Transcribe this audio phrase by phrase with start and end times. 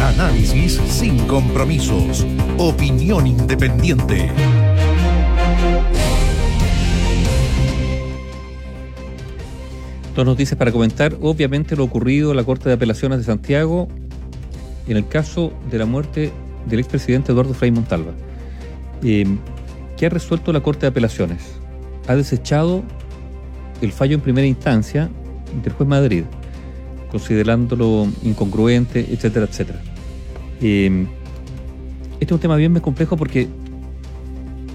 [0.00, 2.26] Análisis sin compromisos.
[2.58, 4.30] Opinión independiente.
[10.14, 11.16] Dos noticias para comentar.
[11.22, 13.88] Obviamente lo ocurrido en la Corte de Apelaciones de Santiago
[14.86, 16.32] en el caso de la muerte
[16.66, 18.12] del expresidente Eduardo Frei Montalva.
[19.02, 19.26] Eh,
[19.96, 21.42] ¿Qué ha resuelto la Corte de Apelaciones?
[22.06, 22.82] Ha desechado
[23.80, 25.08] el fallo en primera instancia
[25.62, 26.24] del juez Madrid,
[27.14, 29.80] considerándolo incongruente, etcétera, etcétera.
[30.60, 31.06] Eh,
[32.14, 33.46] este es un tema bien más complejo porque,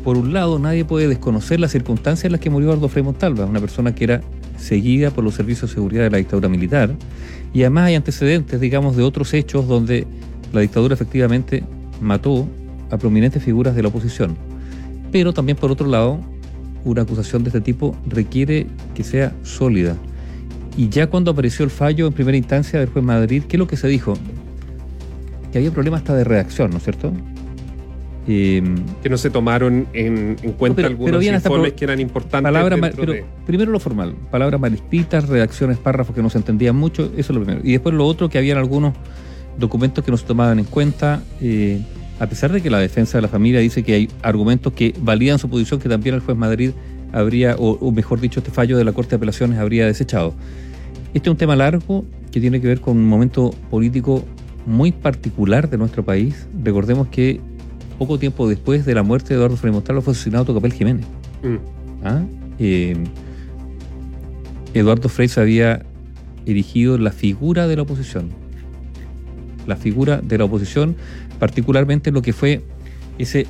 [0.06, 3.44] por un lado, nadie puede desconocer las circunstancias en las que murió Eduardo Frei Montalva,
[3.44, 4.22] una persona que era
[4.58, 6.96] seguida por los servicios de seguridad de la dictadura militar,
[7.54, 10.08] y además hay antecedentes, digamos, de otros hechos donde
[10.54, 11.62] la dictadura efectivamente
[12.00, 12.48] mató
[12.90, 14.38] a prominentes figuras de la oposición.
[15.12, 16.22] Pero también, por otro lado,
[16.86, 19.98] una acusación de este tipo requiere que sea sólida.
[20.78, 23.68] Y ya cuando apareció el fallo en primera instancia del juez Madrid, ¿qué es lo
[23.68, 24.14] que se dijo?
[25.52, 27.12] Que había problemas hasta de redacción, ¿no es cierto?
[28.32, 28.62] Eh,
[29.02, 32.94] que no se tomaron en, cuenta algunos informes que eran importantes.
[32.96, 33.14] pero
[33.48, 37.40] Primero lo formal, palabras mal escritas, redacciones, párrafos que no se entendían mucho, eso es
[37.40, 37.62] lo primero.
[37.64, 38.94] Y después lo otro, que habían algunos
[39.58, 41.82] documentos que no se tomaban en cuenta, eh,
[42.20, 45.40] a pesar de que la defensa de la familia dice que hay argumentos que validan
[45.40, 46.72] su posición, que también el juez Madrid
[47.12, 50.34] habría, o, mejor dicho, este fallo de la Corte de Apelaciones habría desechado.
[51.14, 54.24] Este es un tema largo que tiene que ver con un momento político
[54.66, 56.48] muy particular de nuestro país.
[56.64, 57.42] Recordemos que
[57.98, 61.06] poco tiempo después de la muerte de Eduardo Frei Montalva fue asesinado Tocapel Jiménez.
[61.44, 62.06] Mm.
[62.06, 62.24] ¿Ah?
[62.60, 62.96] Eh,
[64.74, 65.86] Eduardo Frei se había
[66.46, 68.30] erigido la figura de la oposición.
[69.66, 70.96] La figura de la oposición,
[71.40, 72.64] particularmente lo que fue
[73.18, 73.48] ese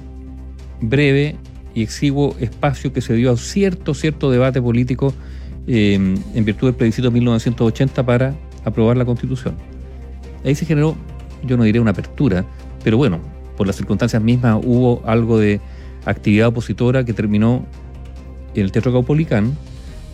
[0.82, 1.36] breve
[1.74, 5.14] y exiguo espacio que se dio a cierto, cierto debate político
[5.68, 9.56] eh, en virtud del plebiscito de 1980 para aprobar la constitución.
[10.44, 10.96] Ahí se generó,
[11.44, 12.46] yo no diré una apertura,
[12.84, 13.20] pero bueno,
[13.58, 15.60] por las circunstancias mismas hubo algo de
[16.06, 17.66] actividad opositora que terminó
[18.56, 19.56] en el Teatro Caupolicán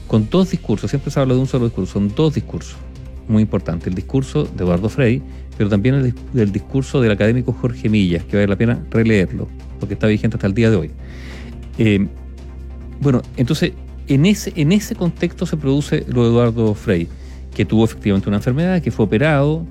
[0.08, 2.76] con dos discursos, siempre se habla de un solo discurso, son dos discursos
[3.28, 5.22] muy importantes, el discurso de Eduardo Frei,
[5.58, 9.48] pero también el, discurso del académico Jorge Millas, que vale la pena releerlo,
[9.80, 10.92] porque está vigente hasta el día de hoy.
[11.78, 12.08] Eh,
[13.00, 13.74] bueno, entonces,
[14.08, 17.08] en ese, en ese contexto se produce lo de Eduardo Frei,
[17.54, 19.66] que tuvo efectivamente una enfermedad, que fue operado,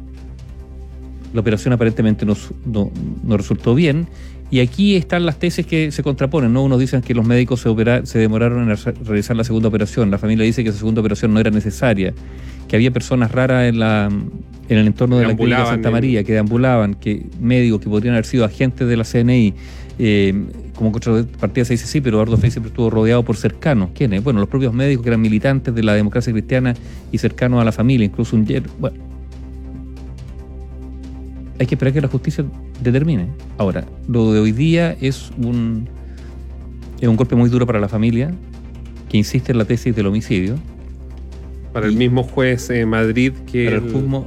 [1.33, 4.07] la operación aparentemente no, no, resultó bien.
[4.51, 6.63] Y aquí están las tesis que se contraponen, ¿no?
[6.63, 10.45] Unos dicen que los médicos se, se demoraron en realizar la segunda operación, la familia
[10.45, 12.15] dice que esa segunda operación no era necesaria,
[12.69, 16.35] que había personas raras en, la, en el entorno de la clínica Santa María, que
[16.35, 19.55] deambulaban, que médicos que podrían haber sido agentes de la CNI,
[19.99, 20.35] eh,
[20.77, 23.91] como contrapartida se dice sí, pero Eduardo Frey siempre estuvo rodeado por cercanos.
[23.95, 24.25] ¿Quiénes?
[24.25, 26.75] Bueno, los propios médicos que eran militantes de la democracia cristiana
[27.13, 28.45] y cercanos a la familia, incluso un...
[28.79, 28.99] Bueno,
[31.59, 32.45] hay que esperar que la justicia
[32.83, 33.29] determine.
[33.59, 35.89] Ahora, lo de hoy día es un,
[37.01, 38.33] es un golpe muy duro para la familia,
[39.09, 40.57] que insiste en la tesis del homicidio.
[41.73, 43.67] Para el mismo juez eh, Madrid que...
[43.67, 43.83] Para el,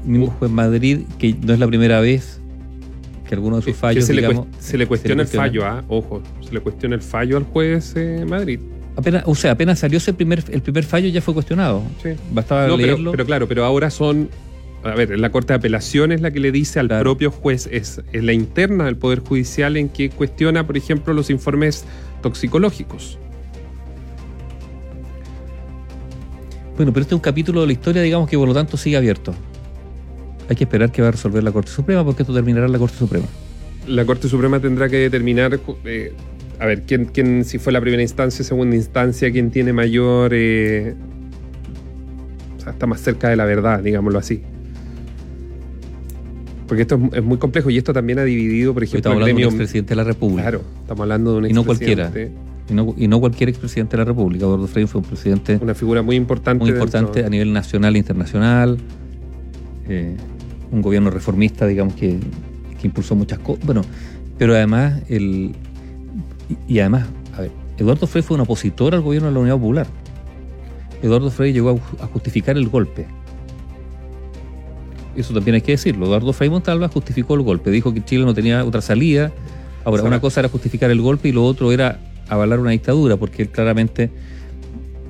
[0.06, 2.40] mismo, juez Madrid, que no es la primera vez
[3.28, 4.06] que alguno de sus fallos...
[4.06, 4.28] se, le
[4.60, 5.84] se, le cuestiona el fallo, ¿ah?
[5.88, 8.60] ojo, se le cuestiona el fallo al juez eh, Madrid.
[8.96, 11.84] Apenas, o sea, apenas salió ese primer, el primer fallo ya fue cuestionado.
[12.02, 12.10] Sí.
[12.32, 13.12] Bastaba leerlo.
[13.12, 14.30] pero claro, pero ahora son
[14.84, 18.34] a ver, la Corte de Apelaciones la que le dice al propio juez, es, la
[18.34, 21.86] interna del Poder Judicial en que cuestiona, por ejemplo, los informes
[22.22, 23.18] toxicológicos.
[26.76, 28.98] Bueno, pero este es un capítulo de la historia, digamos que por lo tanto sigue
[28.98, 29.34] abierto.
[30.50, 32.80] Hay que esperar que va a resolver la Corte Suprema porque esto terminará en la
[32.80, 33.26] Corte Suprema.
[33.88, 36.14] La Corte Suprema tendrá que determinar, eh,
[36.60, 40.32] a ver, quién, quién, si fue la primera instancia, segunda instancia, quién tiene mayor...
[40.34, 40.96] Eh,
[42.58, 44.42] o sea, está más cerca de la verdad, digámoslo así.
[46.68, 49.48] Porque esto es, muy complejo y esto también ha dividido, por ejemplo, estamos hablando de
[49.48, 50.42] un expresidente de la República.
[50.44, 52.12] Claro, estamos hablando de un Y no cualquiera.
[52.70, 54.44] Y no, y no cualquier expresidente de la República.
[54.44, 55.58] Eduardo Frei fue un presidente.
[55.62, 56.62] Una figura muy importante.
[56.62, 58.78] Muy importante a nivel nacional e internacional.
[59.88, 60.18] Eh,
[60.72, 62.18] un gobierno reformista, digamos, que,
[62.80, 63.66] que impulsó muchas cosas.
[63.66, 63.82] Bueno,
[64.38, 65.56] pero además, el.
[66.68, 69.88] Y, además, a ver, Eduardo Frei fue un opositor al gobierno de la Unidad Popular.
[71.02, 73.06] Eduardo Frei llegó a justificar el golpe
[75.18, 76.06] eso también hay que decirlo.
[76.06, 79.32] Eduardo Frei Montalva justificó el golpe, dijo que Chile no tenía otra salida.
[79.84, 82.00] Ahora, una cosa era justificar el golpe y lo otro era
[82.30, 84.12] avalar una dictadura, porque él claramente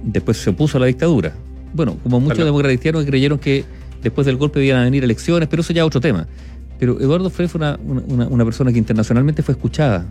[0.03, 1.33] después se opuso a la dictadura.
[1.73, 3.65] Bueno, como muchos que creyeron que
[4.07, 6.27] después del golpe iban a venir elecciones, pero eso ya es otro tema.
[6.79, 10.05] Pero Eduardo Frei fue una persona que internacionalmente fue escuchada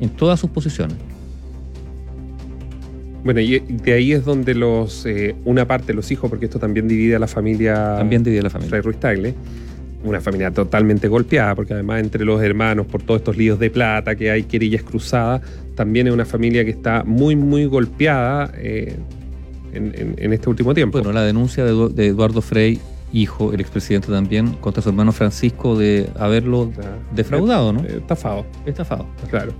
[0.00, 0.96] en todas sus posiciones.
[3.24, 6.88] Bueno, y de ahí es donde los eh, una parte, los hijos, porque esto también
[6.88, 7.96] divide a la familia.
[7.98, 8.80] También divide a la familia.
[8.80, 9.34] Ruiz Tagle,
[10.04, 14.14] una familia totalmente golpeada, porque además entre los hermanos, por todos estos líos de plata
[14.14, 15.42] que hay, querillas cruzadas,
[15.74, 18.96] también es una familia que está muy, muy golpeada eh,
[19.78, 20.98] en, en- en este último tiempo.
[20.98, 22.78] Bueno, la denuncia de, de Eduardo Frei,
[23.12, 27.80] hijo, el expresidente también, contra su hermano Francisco de haberlo sea, defraudado, ¿no?
[27.84, 28.44] eh, Estafado.
[28.66, 29.06] estafado.
[29.30, 29.52] Claro.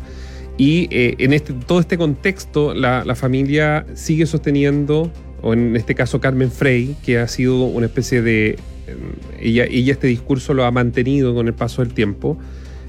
[0.58, 5.10] Y eh, en este, todo este contexto, la, la familia sigue sosteniendo,
[5.40, 8.50] o en este caso Carmen Frey, que ha sido una especie de...
[8.50, 8.96] eh,
[9.40, 12.36] Ella, ella este discurso lo ha mantenido con el paso del tiempo,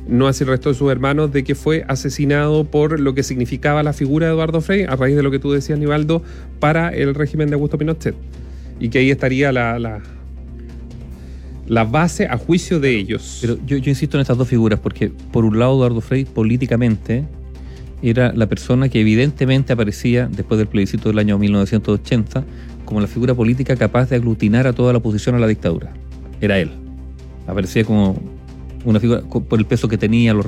[0.09, 3.83] no así el resto de sus hermanos, de que fue asesinado por lo que significaba
[3.83, 6.23] la figura de Eduardo Frey, a raíz de lo que tú decías, Nivaldo,
[6.59, 8.15] para el régimen de Augusto Pinochet.
[8.79, 10.01] Y que ahí estaría la, la,
[11.67, 13.39] la base a juicio de ellos.
[13.41, 17.25] Pero yo, yo insisto en estas dos figuras, porque por un lado Eduardo Frei políticamente
[18.01, 22.45] era la persona que evidentemente aparecía después del plebiscito del año 1980
[22.85, 25.93] como la figura política capaz de aglutinar a toda la oposición a la dictadura.
[26.41, 26.71] Era él.
[27.45, 28.38] Aparecía como
[28.85, 30.45] una figura por el peso que tenía los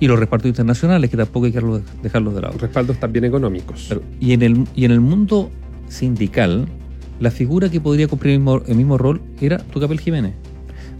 [0.00, 2.58] y los repartos internacionales, que tampoco hay que dejarlos- de lado.
[2.58, 3.94] respaldos también económicos.
[4.20, 5.50] Y en el, y en el mundo
[5.88, 6.66] sindical,
[7.20, 10.34] la figura que podría cumplir el mismo, el mismo rol era Tucapel Jiménez.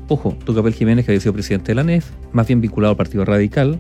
[0.08, 3.24] Ojo, Tucapel Jiménez, que había sido presidente de la NEF, más bien vinculado al Partido
[3.24, 3.78] Radical,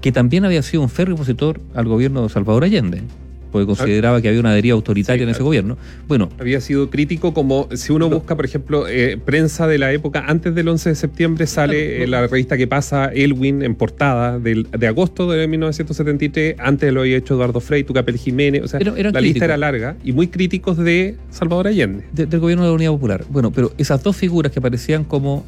[0.00, 3.02] que también había sido un férreo opositor al gobierno de Salvador Allende,
[3.50, 5.76] porque consideraba que había una deriva autoritaria Sí, en ese gobierno.
[6.06, 8.16] Bueno, había sido crítico como si uno No.
[8.16, 12.04] busca, por ejemplo, eh, prensa de la época antes del 11 de septiembre, sale no.
[12.04, 17.00] eh, la revista que pasa Elwin en portada del- de agosto de 1973, antes lo
[17.00, 20.28] había hecho Eduardo Frei, Tucapel Jiménez, o sea, Pero la lista era larga y muy
[20.28, 22.04] críticos de Salvador Allende.
[22.12, 23.24] de- del gobierno de la Unidad Popular.
[23.30, 25.44] Bueno, pero esas dos figuras que aparecían como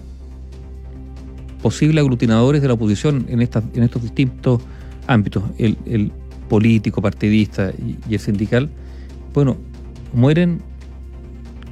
[1.62, 4.60] posibles aglutinadores de la oposición en, estas, en estos distintos
[5.06, 6.10] ámbitos, el, el
[6.56, 8.68] político, partidista y, el sindical,
[9.32, 9.56] bueno,
[10.12, 10.60] mueren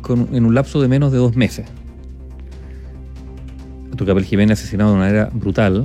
[0.00, 1.66] con- en un lapso de menos de dos meses.
[3.94, 5.84] Tucapel Jiménez asesinado de una manera brutal.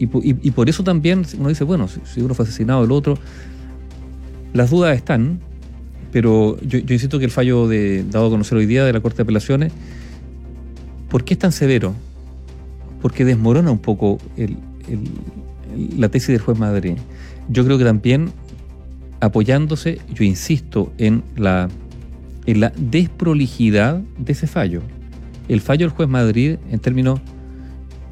[0.00, 2.90] Y, po- y- y por eso también uno dice, bueno, si, uno fue asesinado, el
[2.90, 3.16] otro.
[4.52, 5.38] Las dudas están,
[6.10, 9.18] pero yo, insisto que el fallo de, dado a conocer hoy día de la Corte
[9.18, 9.72] de Apelaciones,
[11.08, 11.94] ¿por qué es tan severo?
[13.00, 14.18] Porque desmorona un poco
[15.96, 16.96] la tesis del juez Madrid.
[17.48, 18.32] Yo creo que también
[19.20, 21.68] apoyándose, yo insisto, en la,
[22.46, 24.82] en la desprolijidad de ese fallo.
[25.48, 27.20] El fallo del juez Madrid, en términos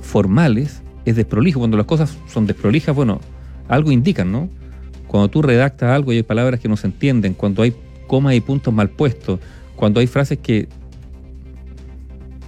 [0.00, 1.58] formales, es desprolijo.
[1.58, 3.20] Cuando las cosas son desprolijas, bueno,
[3.68, 4.48] algo indican, ¿no?
[5.06, 7.74] Cuando tú redactas algo y hay palabras que no se entienden, cuando hay
[8.06, 9.40] comas y puntos mal puestos,
[9.76, 10.68] cuando hay frases que,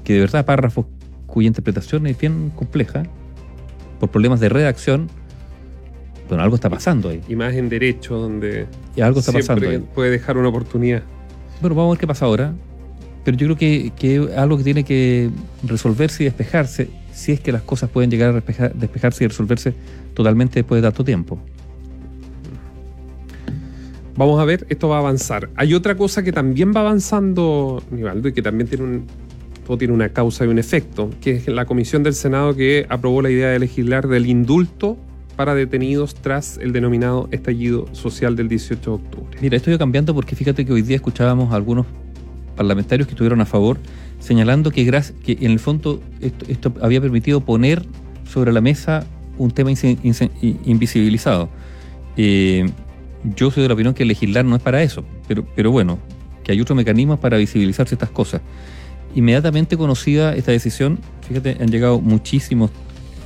[0.05, 0.87] que de verdad párrafos
[1.27, 3.05] cuya interpretación es bien compleja,
[3.99, 5.09] por problemas de redacción,
[6.33, 7.21] bueno, algo está pasando ahí.
[7.29, 9.89] Y más en derecho, donde Y algo está siempre pasando ahí.
[9.95, 11.03] puede dejar una oportunidad.
[11.61, 12.55] Bueno, vamos a ver qué pasa ahora.
[13.25, 15.31] Pero yo creo que, algo que tiene que
[15.65, 19.75] resolverse y despejarse, si es que las cosas pueden llegar a despejar- despejarse y resolverse
[20.15, 21.39] totalmente después de tanto tiempo.
[24.17, 25.49] Vamos a ver, esto va a avanzar.
[25.57, 29.07] Hay otra cosa que también va avanzando, Nivaldo, y que también tiene un,
[29.67, 33.23] todo tiene una causa y un efecto, que es la comisión del Senado que aprobó
[33.23, 34.99] la idea de legislar del indulto
[35.43, 39.39] para detenidos tras el denominado estallido social del 18 de octubre.
[39.41, 41.85] Mira, esto iba cambiando porque fíjate que hoy día escuchábamos a algunos
[42.55, 43.77] parlamentarios que estuvieron a favor,
[44.21, 44.85] señalando que,
[45.25, 47.85] que en el fondo esto, había permitido poner
[48.25, 49.05] sobre la mesa
[49.37, 49.73] un tema
[50.65, 51.49] invisibilizado.
[52.17, 52.71] Eh,
[53.37, 55.99] yo soy de la opinión que legislar no es para eso, pero, pero bueno,
[56.45, 58.43] que hay otros mecanismos para visibilizar ciertas cosas.
[59.17, 62.71] Inmediatamente conocida esta decisión, fíjate, han llegado muchísimos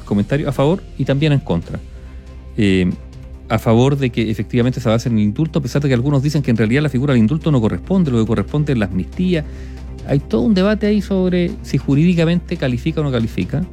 [0.06, 1.78] comentarios a favor y también en contra.
[2.56, 2.90] Eh,
[3.48, 6.22] a favor de que efectivamente se base en el indulto, a pesar de que algunos
[6.22, 8.86] dicen que en realidad la figura del indulto no corresponde, lo que corresponde es la
[8.86, 9.44] amnistía.
[10.08, 13.64] Hay todo un debate ahí sobre si jurídicamente califica o no califica.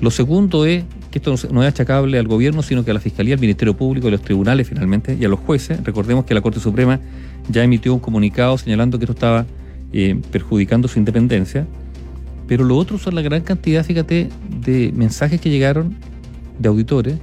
[0.00, 3.34] Lo segundo es que esto no es achacable al gobierno, sino que a la Fiscalía,
[3.34, 5.82] al Ministerio Público, a los tribunales finalmente y a los jueces.
[5.84, 7.00] Recordemos que la Corte Suprema
[7.48, 9.46] ya emitió un comunicado señalando que esto estaba
[9.92, 11.66] eh, perjudicando su independencia.
[12.48, 14.28] Pero lo otro son la gran cantidad, fíjate,
[14.64, 15.96] de mensajes que llegaron
[16.58, 17.18] de auditores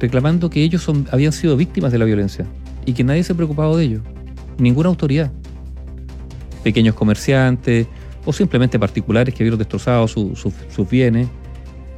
[0.00, 2.46] reclamando que ellos son, habían sido víctimas de la violencia
[2.86, 4.02] y que nadie se ha preocupado de ellos.
[4.58, 5.30] Ninguna autoridad.
[6.62, 7.86] Pequeños comerciantes
[8.24, 11.28] o simplemente particulares que vieron destrozados su- su- sus bienes,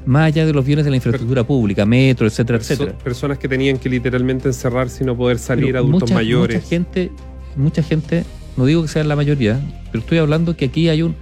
[0.06, 2.98] más allá de los bienes de la infraestructura pública, metro, etcétera, Perso- etcétera.
[2.98, 6.56] personas que tenían que literalmente encerrarse y no poder salir, Pero adultos mucha- mayores.
[6.56, 7.10] Mucha gente,
[7.56, 8.24] mucha gente,
[8.56, 11.14] no digo que sea la mayoría, pero estoy hablando que aquí hay un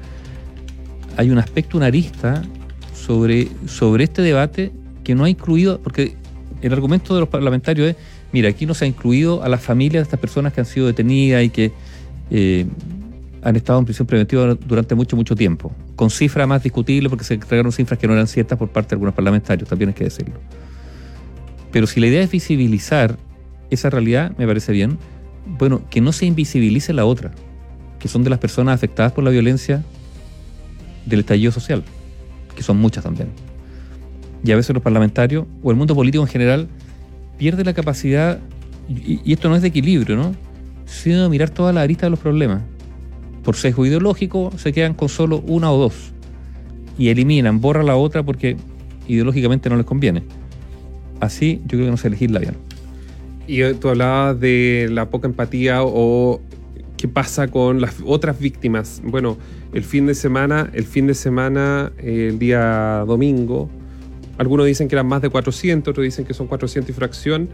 [1.17, 2.43] hay un aspecto, una arista
[2.95, 4.71] sobre, sobre este debate
[5.03, 6.15] que no ha incluido, porque
[6.63, 7.97] el argumento de los parlamentarios es,
[8.33, 10.87] mira, aquí no se ha incluido a las familias de estas personas que han sido
[10.87, 11.73] detenidas y que
[12.31, 12.67] eh,
[13.43, 15.73] han estado en prisión preventiva durante mucho, mucho tiempo.
[15.97, 18.95] con cifras más discutibles porque se entregaron cifras que no eran ciertas por parte de
[18.95, 20.35] algunos parlamentarios, también hay que decirlo.
[21.73, 23.19] Pero si la idea es visibilizar
[23.71, 24.99] esa realidad, me parece bien,
[25.59, 27.33] bueno, que no se invisibilice la otra,
[27.99, 29.83] que son de las personas afectadas por la violencia
[31.07, 31.83] del estallido social,
[32.55, 33.29] que son muchas también.
[34.45, 36.69] Y a veces los parlamentarios o el mundo político en general
[37.39, 38.39] pierde la capacidad,
[38.89, 40.35] y, esto no es de equilibrio, ¿no?
[40.87, 42.63] Sino de mirar toda la arista de los problemas.
[43.43, 46.13] Por sesgo ideológico se quedan con solo una o dos
[46.99, 48.57] y eliminan, borran la otra porque
[49.07, 50.25] ideológicamente no les conviene.
[51.21, 52.57] Así yo creo que no se legisla bien.
[53.47, 56.41] Y eh, tú hablabas de la poca empatía o
[56.97, 59.01] qué pasa con las otras víctimas.
[59.05, 59.39] Bueno,
[59.73, 63.71] el fin de semana, el fin de semana, el día domingo,
[64.39, 67.49] algunos dicen que eran más de 400, otros dicen que son 400 y fracción,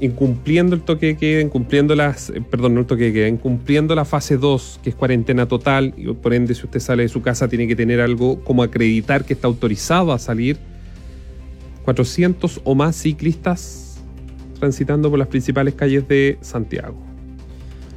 [0.00, 3.94] incumpliendo el toque de queda, incumpliendo las, eh, perdón, no el toque de queda, incumpliendo
[3.94, 7.22] la fase 2, que es cuarentena total, y por ende si usted sale de su
[7.22, 10.58] casa tiene que tener algo como acreditar que está autorizado a salir.
[11.84, 14.00] 400 o más ciclistas
[14.58, 16.96] transitando por las principales calles de Santiago.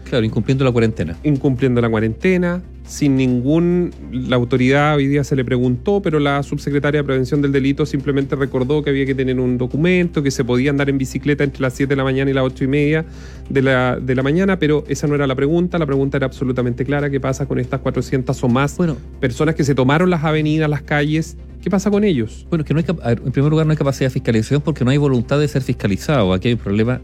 [0.06, 1.18] Claro, incumpliendo la cuarentena.
[1.24, 3.92] Incumpliendo la cuarentena, sin ningún...
[4.12, 8.36] La autoridad hoy día se le preguntó, pero la subsecretaria de Prevención del Delito simplemente
[8.36, 11.74] recordó que había que tener un documento, que se podía andar en bicicleta entre las
[11.74, 13.06] 7 de la mañana y las 8 y media
[13.50, 16.86] de la, de la mañana, pero esa no era la pregunta, la pregunta era absolutamente
[16.86, 20.70] clara, ¿qué pasa con estas 400 o más Bueno, personas que se tomaron las avenidas,
[20.70, 21.38] las calles?
[21.62, 22.46] ¿Qué pasa con ellos?
[22.50, 24.84] Bueno, es que no hay, ver, en primer lugar no hay capacidad de fiscalización porque
[24.84, 26.34] no hay voluntad de ser fiscalizado.
[26.34, 27.00] Aquí hay un problema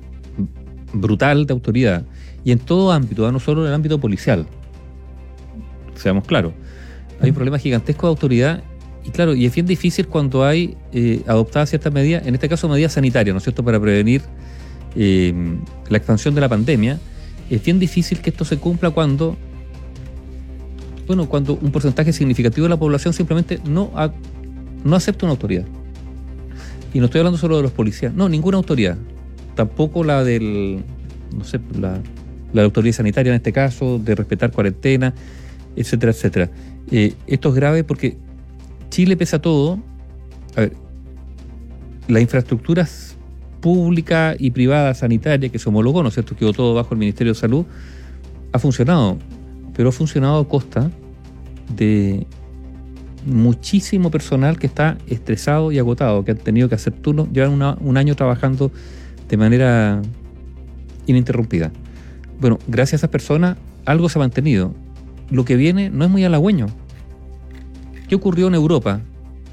[0.94, 2.04] brutal de autoridad.
[2.44, 4.46] Y en todo ámbito, no solo en el ámbito policial.
[6.00, 6.54] Seamos claros.
[7.22, 8.64] Hay un problema gigantesco de autoridad
[9.06, 12.68] y claro, y es bien difícil cuando hay eh, adoptadas ciertas medidas, en este caso
[12.70, 14.22] medidas sanitarias, ¿no es cierto?, para prevenir
[14.96, 15.34] eh,
[15.90, 17.00] la expansión de la pandemia.
[17.50, 19.36] Es bien difícil que esto se cumpla cuando,
[21.08, 24.12] bueno, cuando un porcentaje significativo de la población simplemente no, ha-
[24.84, 25.66] no acepta una autoridad.
[26.94, 28.98] Y no estoy hablando solo de los policías, no, ninguna autoridad.
[29.56, 30.84] Tampoco la del,
[31.36, 32.00] no sé, la,
[32.54, 35.14] la autoridad sanitaria en este caso, de respetar cuarentena,
[35.76, 36.52] etcétera, etcétera.
[36.92, 38.18] Eh, esto es grave porque
[38.90, 39.80] Chile, pese a todo,
[42.08, 43.16] las infraestructuras
[43.62, 46.36] pública y privada sanitaria que se homologó, ¿no es cierto?
[46.36, 47.66] Quedó todo bajo el Ministerio de Salud,
[48.52, 49.18] ha funcionado,
[49.76, 50.90] pero ha funcionado a costa
[51.76, 52.26] de
[53.26, 57.98] muchísimo personal que está estresado y agotado, que han tenido que hacer turnos, llevan un
[57.98, 58.72] año trabajando
[59.28, 60.02] de manera
[61.06, 61.72] ininterrumpida.
[62.40, 64.74] Bueno, gracias a esas personas algo se ha mantenido.
[65.32, 66.68] Lo que viene no es muy halagüeño.
[68.08, 69.02] ¿Qué ocurrió en Europa?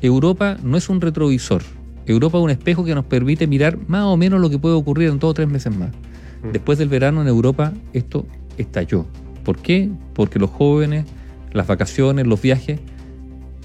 [0.01, 1.63] Europa no es un retrovisor.
[2.07, 5.09] Europa es un espejo que nos permite mirar más o menos lo que puede ocurrir
[5.11, 5.91] en dos o tres meses más.
[6.43, 6.53] Mm.
[6.53, 9.07] Después del verano en Europa esto estalló.
[9.45, 9.91] ¿Por qué?
[10.15, 11.05] Porque los jóvenes,
[11.53, 12.81] las vacaciones, los viajes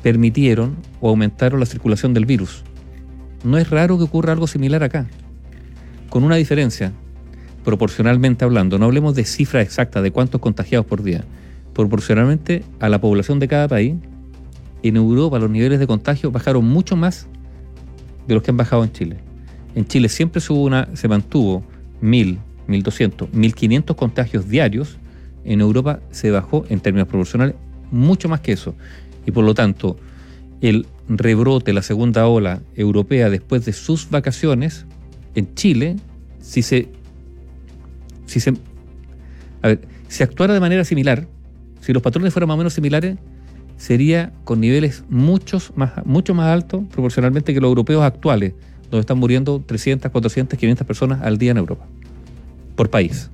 [0.01, 2.63] permitieron o aumentaron la circulación del virus.
[3.43, 5.07] No es raro que ocurra algo similar acá.
[6.09, 6.91] Con una diferencia,
[7.63, 11.23] proporcionalmente hablando, no hablemos de cifras exactas de cuántos contagiados por día.
[11.73, 13.95] Proporcionalmente a la población de cada país,
[14.83, 17.27] en Europa los niveles de contagio bajaron mucho más
[18.27, 19.17] de los que han bajado en Chile.
[19.75, 21.63] En Chile siempre se, una, se mantuvo
[22.01, 24.97] 1000, 1200, 1500 contagios diarios.
[25.43, 27.55] En Europa se bajó en términos proporcionales
[27.91, 28.75] mucho más que eso.
[29.25, 29.97] Y por lo tanto,
[30.61, 34.85] el rebrote, la segunda ola europea después de sus vacaciones
[35.35, 35.95] en Chile,
[36.39, 36.89] si se,
[38.25, 38.53] si se,
[39.61, 41.27] a ver, si actuara de manera similar,
[41.81, 43.17] si los patrones fueran más o menos similares,
[43.75, 49.61] sería con niveles más, mucho más altos proporcionalmente que los europeos actuales, donde están muriendo
[49.65, 51.85] 300, 400, 500 personas al día en Europa,
[52.75, 53.29] por país.